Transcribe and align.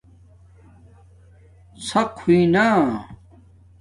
ݼق 1.85 2.11
ہوئئ 2.23 2.43
نہ 2.53 2.65